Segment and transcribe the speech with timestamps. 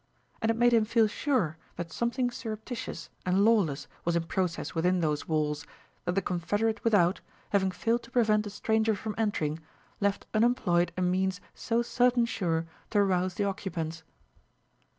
[0.41, 4.99] And it made him feel sure that something surreptitious and lawless was in process within
[4.99, 5.63] those walls,
[6.05, 9.59] that the confederate without, having failed to prevent a stranger from entering,
[9.99, 14.01] left unemployed a means so certain sure to rouse the occupants.